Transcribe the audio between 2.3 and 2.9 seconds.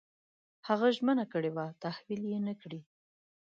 یې نه کړې.